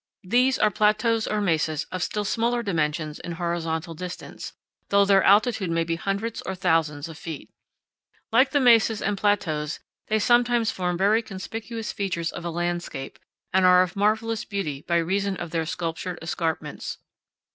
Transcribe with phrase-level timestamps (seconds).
[0.23, 4.53] These are plateaus or mesas of still smaller dimensions in horizontal distance,
[4.89, 7.51] though their altitude may be hundreds or thousands of feet.
[8.31, 13.19] Like the mesas and plateaus, they sometimes form very conspicuous features of a landscape
[13.53, 16.97] and are of marvelous beauty by reason of their sculptured escarpments.